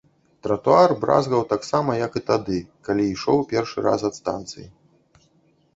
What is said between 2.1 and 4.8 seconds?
і тады, калі ішоў першы раз ад станцыі.